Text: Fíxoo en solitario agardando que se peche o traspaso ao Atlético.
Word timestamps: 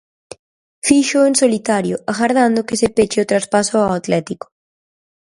Fíxoo 0.87 1.27
en 1.29 1.35
solitario 1.41 1.95
agardando 2.11 2.65
que 2.67 2.79
se 2.81 2.89
peche 2.97 3.19
o 3.23 3.29
traspaso 3.31 3.73
ao 3.79 3.95
Atlético. 3.99 4.45